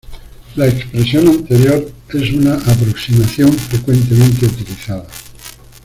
La 0.55 0.67
expresión 0.67 1.27
anterior 1.27 1.91
es 2.11 2.31
una 2.33 2.55
aproximación 2.55 3.53
frecuentemente 3.53 4.47
utilizada. 4.47 5.05